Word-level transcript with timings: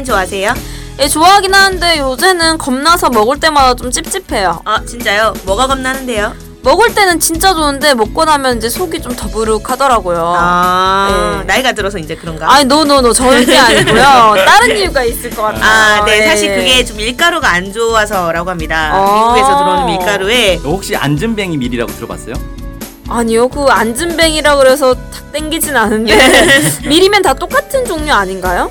라면 0.00 0.04
좋아하세요? 0.04 0.54
예, 1.00 1.08
좋아하긴 1.08 1.54
하는데 1.54 1.98
요새는 1.98 2.58
겁나서 2.58 3.10
먹을 3.10 3.38
때마다 3.40 3.74
좀 3.74 3.90
찝찝해요. 3.90 4.62
아 4.64 4.84
진짜요? 4.84 5.34
뭐가 5.44 5.66
겁나는데요? 5.66 6.34
먹을 6.62 6.94
때는 6.94 7.20
진짜 7.20 7.54
좋은데 7.54 7.94
먹고 7.94 8.24
나면 8.26 8.58
이제 8.58 8.68
속이 8.68 9.00
좀 9.00 9.14
더부룩하더라고요. 9.16 10.34
아 10.36 11.38
네. 11.40 11.44
나이가 11.44 11.72
들어서 11.72 11.98
이제 11.98 12.14
그런가? 12.14 12.52
아니 12.52 12.64
노노노 12.66 13.12
절대 13.14 13.56
아니고요. 13.56 14.34
다른 14.46 14.76
이유가 14.76 15.02
있을 15.04 15.30
것 15.30 15.42
같아요. 15.42 15.64
아, 15.64 16.04
네. 16.04 16.20
예. 16.20 16.26
사실 16.26 16.54
그게 16.54 16.84
좀 16.84 16.98
밀가루가 16.98 17.50
안 17.50 17.72
좋아서라고 17.72 18.50
합니다. 18.50 18.90
어. 18.94 19.32
미국에서 19.34 19.58
들어오는 19.58 19.86
밀가루에 19.86 20.56
혹시 20.56 20.96
안전뱅이 20.96 21.56
밀이라고 21.56 21.92
들어봤어요? 21.94 22.34
아니요, 23.08 23.48
그 23.48 23.64
안진뱅이라 23.64 24.56
그래서 24.56 24.94
탁 24.94 25.32
땡기진 25.32 25.76
않은데 25.76 26.16
밀이면 26.86 27.22
다 27.22 27.34
똑같은 27.34 27.84
종류 27.84 28.12
아닌가요? 28.12 28.70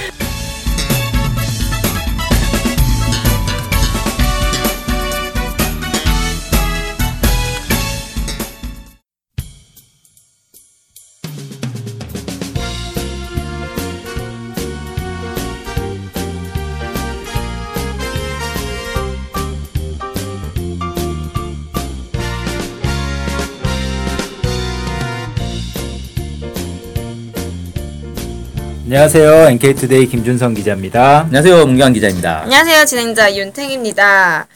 안녕하세요. 28.93 29.47
NK투데이 29.51 30.07
김준성 30.07 30.53
기자입니다. 30.53 31.21
안녕하세요. 31.21 31.65
문경 31.65 31.93
기자입니다. 31.93 32.41
안녕하세요. 32.41 32.83
진행자 32.83 33.37
윤탱입니다. 33.37 34.47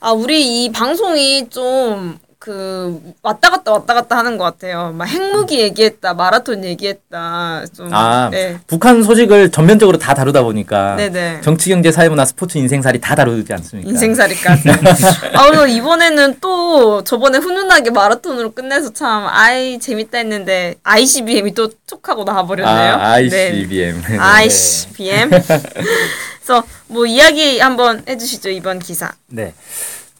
아, 0.00 0.12
우리 0.12 0.64
이 0.64 0.72
방송이 0.72 1.50
좀, 1.50 2.18
그, 2.46 3.00
왔다 3.22 3.50
갔다 3.50 3.72
왔다 3.72 3.92
갔다 3.92 4.16
하는 4.18 4.38
것 4.38 4.44
같아요. 4.44 4.92
막 4.92 5.06
핵무기 5.06 5.58
얘기했다, 5.58 6.14
마라톤 6.14 6.62
얘기했다, 6.62 7.64
좀. 7.76 7.92
아, 7.92 8.28
네. 8.30 8.56
북한 8.68 9.02
소식을 9.02 9.50
전면적으로 9.50 9.98
다 9.98 10.14
다루다 10.14 10.44
보니까 10.44 10.94
네네. 10.94 11.40
정치, 11.40 11.70
경제, 11.70 11.90
사회문화, 11.90 12.24
스포츠, 12.24 12.56
인생살이 12.58 13.00
다 13.00 13.16
다루지 13.16 13.52
않습니까? 13.52 13.90
인생살이까지. 13.90 14.68
아, 15.34 15.50
그리고 15.50 15.66
이번에는 15.66 16.36
또 16.40 17.02
저번에 17.02 17.38
훈훈하게 17.38 17.90
마라톤으로 17.90 18.52
끝내서 18.52 18.92
참, 18.92 19.26
아이, 19.26 19.80
재밌다 19.80 20.18
했는데, 20.18 20.76
ICBM이 20.84 21.52
또 21.52 21.68
촉하고 21.88 22.22
나와버렸네요. 22.22 22.94
아, 22.94 23.10
ICBM. 23.14 24.02
네. 24.08 24.18
ICBM. 24.18 25.30
그래서 26.46 26.64
뭐 26.86 27.06
이야기 27.06 27.58
한번 27.58 28.04
해주시죠, 28.08 28.50
이번 28.50 28.78
기사. 28.78 29.10
네. 29.26 29.52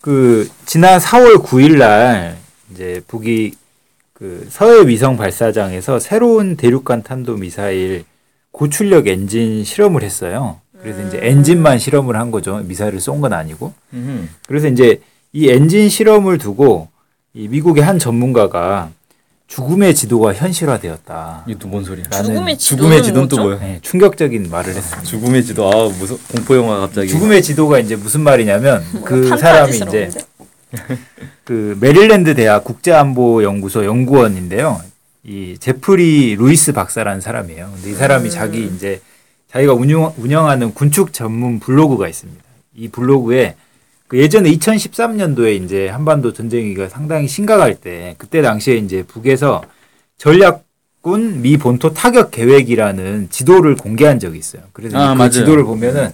그 0.07 0.49
지난 0.67 1.01
4월 1.01 1.43
9일 1.43 1.79
날 1.79 2.37
이제 2.73 3.03
북이 3.09 3.55
그 4.13 4.47
서해 4.49 4.87
위성 4.87 5.17
발사장에서 5.17 5.99
새로운 5.99 6.57
대륙간 6.57 7.03
탄도 7.03 7.35
미사일 7.39 8.05
고출력 8.53 9.09
엔진 9.09 9.65
실험을 9.65 10.05
했어요. 10.05 10.61
그래서 10.81 11.03
이제 11.09 11.19
엔진만 11.21 11.81
실험을 11.81 12.15
한 12.15 12.31
거죠. 12.31 12.59
미사일을 12.59 13.01
쏜 13.01 13.21
건 13.21 13.33
아니고. 13.33 13.73
음. 13.95 14.31
그래서 14.47 14.69
이제 14.69 15.01
이 15.33 15.49
엔진 15.51 15.89
실험을 15.89 16.39
두고 16.39 16.87
이 17.35 17.49
미국의 17.49 17.83
한 17.83 17.99
전문가가 17.99 18.93
죽음의 19.47 19.95
지도가 19.95 20.35
현실화되었다. 20.35 21.45
이게 21.47 21.59
또 21.59 21.69
뭔 21.69 21.85
소리야? 21.85 22.05
라는 22.11 22.25
죽음의 22.31 22.59
지도는 22.59 22.59
죽음의 22.59 23.03
지도는 23.03 23.29
또 23.29 23.37
뭐죠? 23.37 23.57
뭐예요? 23.59 23.73
네, 23.75 23.79
충격적인 23.83 24.51
말을 24.51 24.75
했습니다. 24.75 25.03
죽음의 25.03 25.45
지도. 25.45 25.69
아, 25.71 25.89
무슨 25.99 26.19
공포 26.35 26.57
영화 26.57 26.81
갑자기. 26.81 27.09
죽음의 27.09 27.43
지도가 27.43 27.79
이제 27.79 27.95
무슨 27.97 28.23
말이냐면 28.23 28.83
그 29.05 29.29
사람이 29.39 29.77
이제 29.77 29.85
판타지스러운데? 29.85 30.27
그 31.45 31.77
메릴랜드 31.81 32.35
대학 32.35 32.65
국제안보연구소 32.65 33.85
연구원인데요. 33.85 34.81
이 35.25 35.57
제프리 35.59 36.37
루이스 36.37 36.73
박사라는 36.73 37.21
사람이에요. 37.21 37.71
근데 37.75 37.91
이 37.91 37.95
사람이 37.95 38.31
자기 38.31 38.65
이제 38.67 39.01
자기가 39.51 39.75
운영, 39.75 40.13
운영하는 40.19 40.75
군축 40.75 41.13
전문 41.13 41.61
블로그가 41.61 42.09
있습니다. 42.09 42.43
이 42.77 42.89
블로그에 42.89 43.55
그 44.09 44.19
예전에 44.19 44.51
2013년도에 44.51 45.63
이제 45.65 45.89
한반도 45.89 46.33
전쟁위기가 46.33 46.89
상당히 46.89 47.27
심각할 47.29 47.75
때 47.75 48.15
그때 48.19 48.41
당시에 48.43 48.77
이제 48.77 49.03
북에서 49.03 49.63
전략군 50.19 51.43
미 51.43 51.57
본토 51.57 51.93
타격 51.93 52.31
계획이라는 52.31 53.29
지도를 53.31 53.77
공개한 53.77 54.19
적이 54.19 54.39
있어요. 54.39 54.63
그래서 54.73 54.97
아, 54.97 55.13
그 55.13 55.19
맞아요. 55.19 55.31
지도를 55.31 55.65
보면은 55.65 56.13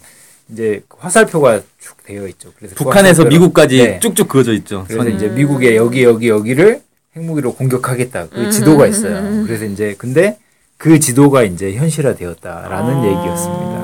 이제 0.50 0.83
화살표가 0.99 1.61
쭉 1.81 1.97
되어 2.05 2.27
있죠. 2.29 2.53
그래서 2.59 2.75
그 2.75 2.85
북한에서 2.85 3.25
미국까지 3.25 3.79
네. 3.79 3.99
쭉쭉 4.00 4.29
그어져 4.29 4.53
있죠. 4.55 4.85
그래서 4.87 5.03
선이. 5.05 5.17
이제 5.17 5.29
미국의 5.29 5.77
여기 5.77 6.03
여기 6.03 6.29
여기를 6.29 6.81
핵무기로 7.17 7.55
공격하겠다. 7.55 8.29
그 8.29 8.50
지도가 8.50 8.87
있어요. 8.87 9.44
그래서 9.44 9.67
이제 9.67 9.94
근데 9.99 10.39
그 10.79 10.99
지도가 10.99 11.43
이제 11.44 11.75
현실화되었다라는 11.75 12.94
아. 12.94 13.06
얘기였습니다. 13.06 13.81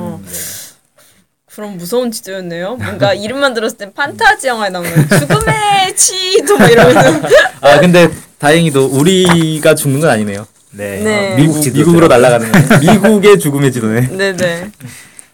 네. 1.59 1.65
그럼 1.65 1.77
무서운 1.77 2.09
지도였네요. 2.11 2.77
뭔가 2.77 3.13
이름만 3.13 3.53
들었을 3.53 3.77
땐 3.77 3.91
판타지 3.93 4.47
영화에 4.47 4.69
나오는 4.69 4.89
죽음의 4.91 5.95
지도 5.95 6.57
뭐 6.57 6.67
이러면서 6.67 7.27
아, 7.61 7.79
근데 7.79 8.09
다행히도 8.37 8.85
우리가 8.85 9.75
죽는 9.75 9.99
건 9.99 10.09
아니네요. 10.09 10.47
네. 10.71 10.99
네. 11.03 11.33
어, 11.33 11.35
미국 11.35 11.61
지도 11.61 11.79
미국으로 11.79 12.07
날아가는. 12.07 12.51
미국의 12.81 13.39
죽음의 13.39 13.71
지도네. 13.73 14.07
네네. 14.07 14.71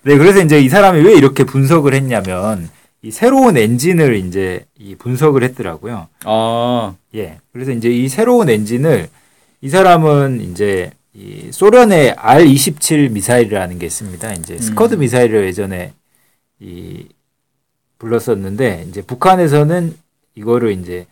네, 0.04 0.18
그래서 0.18 0.42
이제 0.42 0.60
이 0.60 0.70
사람이 0.70 1.02
왜 1.02 1.14
이렇게 1.14 1.44
분석을 1.44 1.94
했냐면 1.94 2.70
이 3.02 3.12
새로운 3.12 3.58
엔진을 3.58 4.16
이제 4.16 4.66
이 4.80 4.96
분석을 4.96 5.44
했더라고요. 5.44 6.08
아, 6.26 6.94
예. 7.16 7.38
그래서 7.54 7.72
이제 7.72 7.90
이 7.90 8.08
새로운 8.10 8.50
엔진을 8.50 9.10
이 9.62 9.70
사람은 9.70 10.42
이제 10.52 10.92
이 11.14 11.50
소련의 11.52 12.16
R-27 12.18 13.12
미사일이라는 13.12 13.80
게 13.80 13.86
있습니다. 13.86 14.34
이제 14.34 14.58
스커드 14.58 14.96
미사일을 14.96 15.46
예전에 15.48 15.94
이 16.66 17.06
불렀었는데 18.00 18.88
이제 18.90 19.02
북한에서는 19.04 19.96
이거를 20.34 20.72
이제 20.72 21.06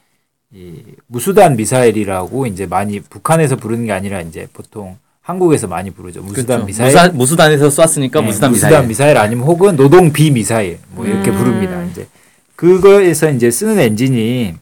이 0.51 0.81
무수단 1.07 1.55
미사일이라고 1.55 2.47
이제 2.47 2.65
많이 2.65 2.99
북한에서 2.99 3.55
부르는 3.55 3.85
게 3.85 3.91
아니라 3.91 4.21
이제 4.21 4.47
보통 4.51 4.97
한국에서 5.21 5.67
많이 5.67 5.91
부르죠. 5.91 6.21
무수단 6.21 6.45
그렇죠. 6.45 6.65
미사일. 6.65 6.91
무사, 6.91 7.07
무수단에서 7.09 7.69
쐈으니까 7.69 8.19
네, 8.21 8.25
무수단 8.27 8.51
무수단 8.51 8.87
미사일. 8.87 9.17
아니면 9.17 9.45
혹은 9.45 9.75
노동 9.75 10.11
B 10.11 10.31
미사일 10.31 10.79
뭐 10.91 11.05
이렇게 11.05 11.31
음. 11.31 11.37
부릅니다. 11.37 11.83
이제 11.85 12.07
그거에서 12.55 13.29
이제 13.31 13.49
쓰는 13.49 13.79
엔진이 13.79 14.55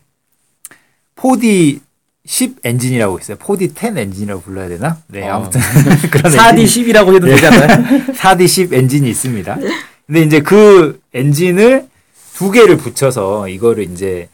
4D 1.16 1.80
10 2.26 2.58
엔진이라고 2.64 3.20
있어요. 3.20 3.38
4D 3.38 3.76
10 3.78 3.98
엔진이라고 3.98 4.42
불러야 4.42 4.70
되나? 4.70 4.98
네, 5.08 5.28
어. 5.28 5.36
아무튼 5.36 5.60
그런 6.12 6.32
4D 6.32 6.60
엔진이 6.60 6.94
10이라고 6.94 7.16
해도 7.16 7.28
되지 7.28 7.48
않나요? 7.48 7.68
4D 8.14 8.48
10 8.48 8.74
엔진이 8.74 9.10
있습니다. 9.10 9.58
근데 10.12 10.24
이제 10.24 10.42
그 10.42 11.00
엔진을 11.14 11.88
두 12.34 12.52
개를 12.52 12.76
붙여서 12.76 13.48
이거를 13.48 13.90
이제 13.90 14.28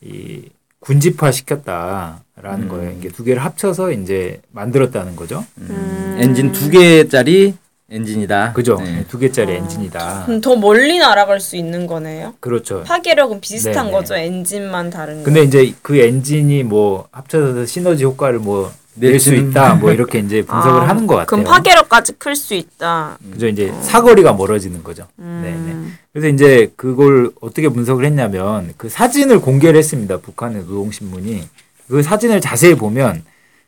이 0.00 0.42
군집화 0.78 1.32
시켰다라는 1.32 2.62
음. 2.62 2.68
거예요. 2.68 2.92
이게 2.96 3.08
두 3.08 3.24
개를 3.24 3.44
합쳐서 3.44 3.90
이제 3.90 4.40
만들었다는 4.52 5.16
거죠. 5.16 5.44
음, 5.58 6.18
엔진 6.20 6.52
두 6.52 6.70
개짜리 6.70 7.54
엔진이다. 7.90 8.52
그죠? 8.52 8.76
네. 8.80 9.04
두 9.08 9.18
개짜리 9.18 9.54
엔진이다. 9.54 10.26
그럼 10.26 10.40
더 10.40 10.54
멀리 10.54 10.98
날아갈 10.98 11.40
수 11.40 11.56
있는 11.56 11.88
거네요. 11.88 12.34
그렇죠. 12.38 12.84
파괴력은 12.84 13.40
비슷한 13.40 13.86
네네. 13.86 13.90
거죠. 13.90 14.14
엔진만 14.14 14.90
다른 14.90 15.18
거. 15.18 15.24
근데 15.24 15.42
이제 15.42 15.74
그 15.82 15.96
엔진이 15.96 16.62
뭐 16.62 17.08
합쳐서 17.10 17.66
시너지 17.66 18.04
효과를 18.04 18.38
뭐 18.38 18.70
낼 18.96 19.18
수 19.18 19.34
있다 19.34 19.74
뭐 19.74 19.90
이렇게 19.92 20.18
이제 20.20 20.42
분석을 20.42 20.82
아, 20.82 20.88
하는 20.88 21.06
것 21.06 21.14
같아요. 21.16 21.26
그럼 21.26 21.44
파괴력까지 21.44 22.12
클 22.18 22.36
수 22.36 22.54
있다. 22.54 23.18
그죠 23.32 23.48
이제 23.48 23.72
사거리가 23.82 24.32
멀어지는 24.34 24.82
거죠. 24.84 25.06
네네. 25.16 25.48
음. 25.50 25.98
그래서 26.12 26.28
이제 26.28 26.72
그걸 26.76 27.30
어떻게 27.40 27.68
분석을 27.68 28.04
했냐면 28.04 28.72
그 28.76 28.88
사진을 28.88 29.40
공개를 29.40 29.78
했습니다. 29.78 30.18
북한의 30.18 30.62
노동신문이 30.62 31.42
그 31.88 32.02
사진을 32.02 32.40
자세히 32.40 32.74
보면 32.76 33.22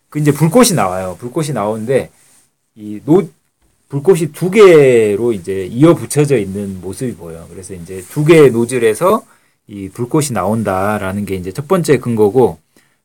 그 0.08 0.19
이제 0.20 0.31
불꽃이 0.32 0.70
나와요. 0.75 1.17
불꽃이 1.19 1.50
나오는데 1.50 2.11
이 2.76 3.00
노 3.05 3.29
불꽃이 3.88 4.32
두 4.32 4.50
개로 4.50 5.32
이제 5.32 5.64
이어 5.67 5.94
붙여져 5.94 6.38
있는 6.38 6.81
모습이 6.81 7.14
보여요. 7.14 7.46
그래서 7.50 7.72
이제 7.75 8.05
두 8.11 8.25
개의 8.25 8.50
노즐에서 8.50 9.22
이 9.69 9.88
불꽃이 9.88 10.29
나온다라는 10.32 11.25
게 11.25 11.37
이제 11.37 11.52
첫 11.52 11.69
번째 11.69 11.99
근거고 11.99 12.58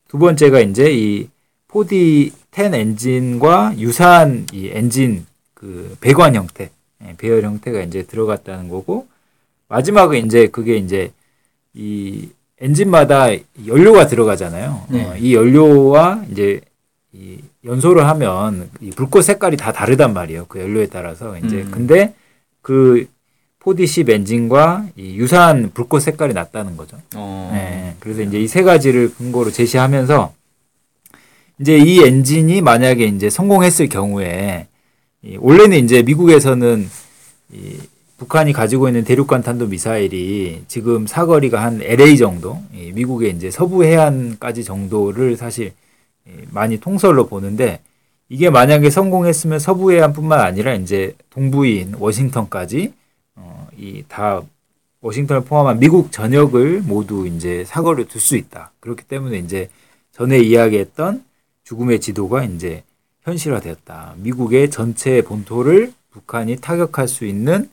두 0.07 0.17
번째가 0.17 0.59
이제 0.61 0.91
이 0.91 1.27
4D 1.71 2.31
10 2.53 2.73
엔진과 2.73 3.75
유사한 3.77 4.45
이 4.51 4.69
엔진 4.73 5.25
그 5.53 5.95
배관 6.01 6.35
형태, 6.35 6.69
예, 7.05 7.15
배열 7.17 7.43
형태가 7.43 7.81
이제 7.81 8.03
들어갔다는 8.03 8.69
거고 8.69 9.07
마지막은 9.69 10.25
이제 10.25 10.47
그게 10.47 10.75
이제 10.77 11.11
이 11.73 12.29
엔진마다 12.59 13.27
연료가 13.65 14.07
들어가잖아요. 14.07 14.85
네. 14.89 15.05
어, 15.05 15.15
이 15.17 15.33
연료와 15.33 16.25
이제 16.31 16.61
이 17.13 17.37
연소를 17.63 18.05
하면 18.07 18.69
이 18.81 18.89
불꽃 18.91 19.21
색깔이 19.23 19.55
다 19.57 19.71
다르단 19.71 20.13
말이에요. 20.13 20.45
그 20.47 20.59
연료에 20.59 20.87
따라서 20.87 21.37
이제 21.39 21.57
음. 21.61 21.71
근데 21.71 22.13
그 22.61 23.07
4D10 23.63 24.09
엔진과 24.09 24.87
이 24.95 25.15
유사한 25.15 25.71
불꽃 25.73 26.01
색깔이 26.01 26.33
났다는 26.33 26.75
거죠. 26.77 26.97
어. 27.15 27.49
네. 27.53 27.95
그래서 27.99 28.21
이제 28.23 28.39
이 28.39 28.47
세 28.47 28.63
가지를 28.63 29.13
근거로 29.15 29.51
제시하면서 29.51 30.33
이제 31.61 31.77
이 31.77 31.99
엔진이 32.03 32.61
만약에 32.61 33.05
이제 33.05 33.29
성공했을 33.29 33.87
경우에 33.87 34.67
이 35.21 35.37
원래는 35.39 35.77
이제 35.83 36.01
미국에서는 36.01 36.89
이 37.53 37.77
북한이 38.17 38.53
가지고 38.53 38.87
있는 38.87 39.03
대륙간 39.03 39.43
탄도 39.43 39.67
미사일이 39.67 40.63
지금 40.67 41.05
사거리가 41.07 41.63
한 41.63 41.81
LA 41.81 42.17
정도, 42.17 42.59
이 42.73 42.91
미국의 42.93 43.31
이제 43.31 43.49
서부 43.51 43.83
해안까지 43.83 44.63
정도를 44.63 45.37
사실 45.37 45.73
이 46.27 46.31
많이 46.51 46.79
통설로 46.79 47.27
보는데 47.27 47.79
이게 48.29 48.49
만약에 48.49 48.89
성공했으면 48.89 49.59
서부 49.59 49.91
해안뿐만 49.91 50.39
아니라 50.39 50.73
이제 50.73 51.15
동부인 51.29 51.95
워싱턴까지 51.99 52.93
어, 53.35 53.67
이 53.77 54.03
다 54.07 54.41
워싱턴을 55.01 55.43
포함한 55.43 55.79
미국 55.79 56.11
전역을 56.11 56.81
모두 56.81 57.27
이제 57.27 57.65
사거리에 57.65 58.05
둘수 58.05 58.35
있다. 58.37 58.71
그렇기 58.79 59.03
때문에 59.03 59.39
이제 59.39 59.69
전에 60.11 60.39
이야기했던 60.39 61.23
죽음의 61.71 62.01
지도가 62.01 62.43
이제 62.43 62.83
현실화되었다. 63.23 64.15
미국의 64.17 64.69
전체 64.71 65.21
본토를 65.21 65.93
북한이 66.11 66.57
타격할 66.57 67.07
수 67.07 67.25
있는 67.25 67.69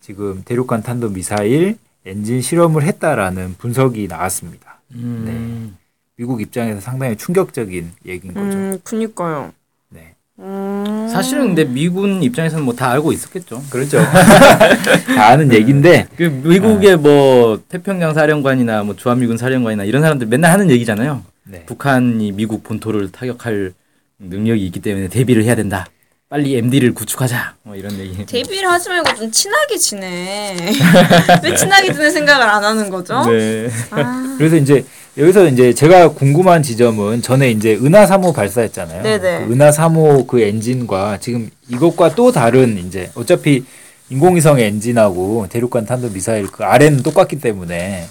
지금 0.00 0.42
대륙간 0.44 0.84
탄도 0.84 1.08
미사일 1.10 1.76
엔진 2.04 2.40
실험을 2.40 2.84
했다라는 2.84 3.56
분석이 3.58 4.06
나왔습니다. 4.06 4.78
음. 4.94 5.76
미국 6.16 6.40
입장에서 6.40 6.80
상당히 6.80 7.16
충격적인 7.16 7.90
얘기인 8.06 8.32
거죠. 8.32 8.46
음, 8.56 8.78
그니까요. 8.84 9.52
네. 9.88 10.14
음. 10.38 11.08
사실은 11.10 11.46
근데 11.48 11.64
미군 11.64 12.22
입장에서는 12.22 12.64
뭐 12.64 12.74
다 12.76 12.90
알고 12.92 13.10
있었겠죠. 13.10 13.60
그렇죠. 13.70 13.98
다 15.16 15.26
아는 15.30 15.52
얘기인데 15.52 16.06
그 16.16 16.22
미국의 16.22 16.96
뭐 16.96 17.60
태평양 17.68 18.14
사령관이나 18.14 18.84
뭐 18.84 18.94
주한미군 18.94 19.36
사령관이나 19.36 19.82
이런 19.82 20.00
사람들 20.02 20.28
맨날 20.28 20.52
하는 20.52 20.70
얘기잖아요. 20.70 21.24
네. 21.48 21.64
북한이 21.64 22.32
미국 22.32 22.62
본토를 22.62 23.12
타격할 23.12 23.72
능력이 24.18 24.64
있기 24.66 24.80
때문에 24.80 25.08
대비를 25.08 25.44
해야 25.44 25.54
된다. 25.54 25.86
빨리 26.28 26.56
MD를 26.56 26.92
구축하자. 26.92 27.54
뭐 27.62 27.76
이런 27.76 27.96
얘기. 28.00 28.26
데뷔를 28.26 28.68
하지 28.68 28.88
말고 28.88 29.14
좀 29.14 29.30
친하게 29.30 29.76
지내. 29.76 30.56
왜 31.44 31.54
친하게 31.54 31.92
지내 31.92 32.10
생각을 32.10 32.44
안 32.48 32.64
하는 32.64 32.90
거죠? 32.90 33.24
네. 33.30 33.68
아, 33.90 34.34
그래서 34.36 34.56
이제 34.56 34.84
여기서 35.16 35.46
이제 35.46 35.72
제가 35.72 36.10
궁금한 36.10 36.64
지점은 36.64 37.22
전에 37.22 37.52
이제 37.52 37.76
은하 37.76 38.06
3호 38.06 38.34
발사했잖아요. 38.34 39.04
네네. 39.04 39.46
그 39.46 39.52
은하 39.52 39.70
3호 39.70 40.26
그 40.26 40.40
엔진과 40.40 41.18
지금 41.20 41.48
이것과 41.68 42.16
또 42.16 42.32
다른 42.32 42.76
이제 42.76 43.10
어차피 43.14 43.64
인공위성 44.10 44.58
엔진하고 44.58 45.46
대륙간 45.48 45.86
탄도 45.86 46.10
미사일 46.10 46.48
그 46.48 46.64
R는 46.64 47.04
똑같기 47.04 47.40
때문에 47.40 48.06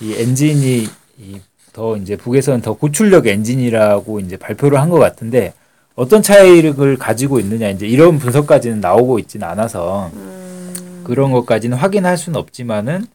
이 0.00 0.14
엔진이 0.14 0.88
이 1.18 1.40
더 1.72 1.96
이제 1.96 2.16
북에서는 2.16 2.60
더 2.62 2.74
고출력 2.74 3.26
엔진이라고 3.26 4.20
이제 4.20 4.36
발표를 4.36 4.80
한 4.80 4.90
것 4.90 4.98
같은데 4.98 5.54
어떤 5.94 6.22
차이를 6.22 6.96
가지고 6.96 7.40
있느냐 7.40 7.68
이제 7.68 7.86
이런 7.86 8.18
분석까지는 8.18 8.80
나오고 8.80 9.18
있지는 9.18 9.46
않아서 9.48 10.10
그런 11.04 11.32
것까지는 11.32 11.76
확인할 11.76 12.16
수는 12.16 12.38
없지만은 12.38 13.06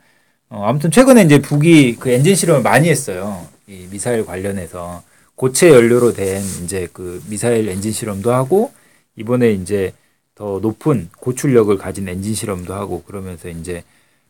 어, 0.50 0.64
아무튼 0.66 0.92
최근에 0.92 1.24
이제 1.24 1.40
북이 1.42 1.96
그 1.96 2.10
엔진 2.12 2.36
실험을 2.36 2.62
많이 2.62 2.90
했어요. 2.90 3.46
이 3.68 3.88
미사일 3.90 4.26
관련해서 4.26 5.02
고체 5.36 5.70
연료로 5.70 6.14
된 6.14 6.42
이제 6.64 6.88
그 6.94 7.22
미사일 7.28 7.68
엔진 7.68 7.92
실험도 7.92 8.32
하고 8.32 8.72
이번에 9.16 9.52
이제 9.52 9.94
더 10.36 10.60
높은 10.62 11.10
고출력을 11.20 11.76
가진 11.78 12.08
엔진 12.08 12.36
실험도 12.36 12.74
하고 12.74 13.02
그러면서 13.04 13.50
이제 13.50 13.84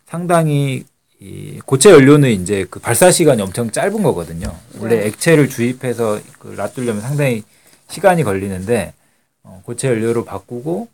상당히 0.06 0.86
이 1.26 1.60
고체 1.66 1.90
연료는 1.90 2.30
이제 2.30 2.68
그 2.70 2.80
발사 2.80 3.10
시간이 3.10 3.42
엄청 3.42 3.72
짧은 3.72 4.04
거거든요. 4.04 4.56
원래 4.80 4.98
네. 4.98 5.08
액체를 5.08 5.50
주입해서 5.50 6.20
그 6.38 6.50
놔두려면 6.50 7.02
상당히 7.02 7.44
시간이 7.90 8.24
걸리는데 8.24 8.94
어, 9.42 9.60
고체 9.66 9.88
연료로 9.88 10.24
바꾸고 10.24 10.88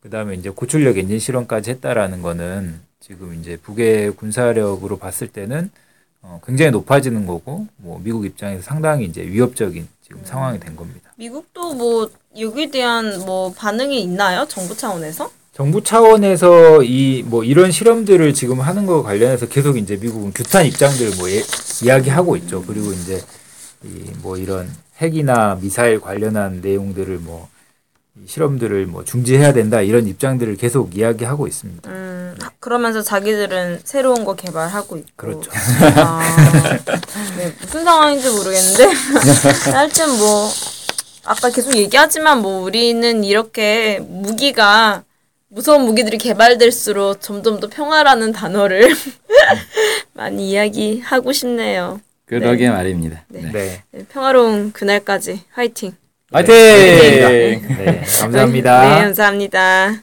그다음에 0.00 0.36
이제 0.36 0.48
고출력 0.48 0.96
엔진 0.96 1.18
실험까지 1.18 1.72
했다라는 1.72 2.22
거는 2.22 2.80
지금 2.98 3.38
이제 3.38 3.58
북의 3.58 4.12
군사력으로 4.12 4.96
봤을 4.96 5.28
때는 5.28 5.70
어, 6.22 6.40
굉장히 6.46 6.70
높아지는 6.70 7.26
거고 7.26 7.66
뭐 7.76 8.00
미국 8.02 8.24
입장에서 8.24 8.62
상당히 8.62 9.04
이제 9.04 9.22
위협적인 9.22 9.86
지금 10.00 10.24
상황이 10.24 10.58
된 10.58 10.76
겁니다. 10.76 11.12
미국도 11.16 11.74
뭐 11.74 12.10
여기에 12.38 12.70
대한 12.70 13.20
뭐 13.26 13.52
반응이 13.52 14.00
있나요? 14.00 14.46
정부 14.48 14.74
차원에서? 14.74 15.30
정부 15.54 15.82
차원에서 15.82 16.82
이 16.82 17.22
뭐 17.26 17.44
이런 17.44 17.70
실험들을 17.70 18.34
지금 18.34 18.60
하는 18.60 18.86
거 18.86 19.02
관련해서 19.02 19.46
계속 19.46 19.76
이제 19.76 19.96
미국은 19.96 20.32
규탄 20.34 20.66
입장들을 20.66 21.16
뭐 21.16 21.30
예, 21.30 21.42
이야기하고 21.82 22.36
있죠. 22.38 22.62
그리고 22.66 22.92
이제 22.92 23.22
이 23.84 24.10
뭐 24.22 24.36
이런 24.36 24.68
핵이나 25.00 25.58
미사일 25.60 26.00
관련한 26.00 26.60
내용들을 26.62 27.18
뭐이 27.18 27.42
실험들을 28.26 28.86
뭐 28.86 29.04
중지해야 29.04 29.52
된다 29.52 29.80
이런 29.80 30.06
입장들을 30.08 30.56
계속 30.56 30.96
이야기하고 30.96 31.46
있습니다. 31.46 31.88
음, 31.90 32.34
그러면서 32.60 33.02
자기들은 33.02 33.80
새로운 33.84 34.24
거 34.24 34.34
개발하고 34.34 34.96
있고. 34.96 35.08
그렇죠. 35.16 35.50
아, 35.96 36.20
네, 37.36 37.52
무슨 37.60 37.84
상황인지 37.84 38.28
모르겠는데 38.30 38.84
하여튼 39.72 40.10
뭐 40.18 40.48
아까 41.24 41.50
계속 41.50 41.76
얘기하지만 41.76 42.40
뭐 42.42 42.62
우리는 42.62 43.22
이렇게 43.24 43.98
무기가 44.08 45.02
무서운 45.54 45.84
무기들이 45.84 46.18
개발될수록 46.18 47.20
점점 47.20 47.60
더 47.60 47.68
평화라는 47.68 48.32
단어를 48.32 48.92
많이 50.12 50.50
이야기하고 50.50 51.30
싶네요. 51.30 52.00
그러게 52.26 52.68
말입니다. 52.70 53.22
네. 53.28 53.42
네. 53.42 53.52
네. 53.52 53.82
네, 53.92 54.04
평화로운 54.08 54.72
그날까지 54.72 55.42
화이팅. 55.52 55.92
화이팅! 56.32 56.54
네. 56.56 58.02
감사합니다. 58.20 58.80
네, 58.96 59.02
감사합니다. 59.02 60.02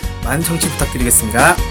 많은 0.23 0.43
청취 0.43 0.69
부탁드리겠습니다. 0.69 1.70